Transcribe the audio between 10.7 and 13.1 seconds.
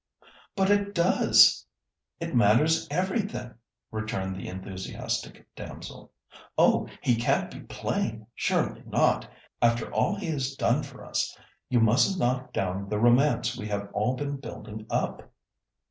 for us. You mustn't knock down the